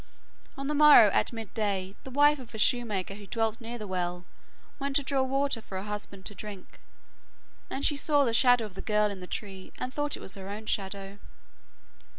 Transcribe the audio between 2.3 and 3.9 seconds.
of a shoemaker who dwelt near the